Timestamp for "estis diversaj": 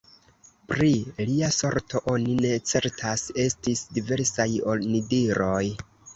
3.45-4.49